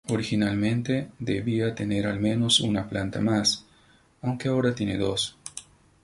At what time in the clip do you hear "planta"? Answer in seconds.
2.89-3.21